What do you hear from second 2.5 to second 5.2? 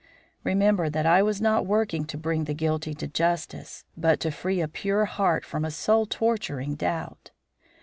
guilty to justice, but to free a pure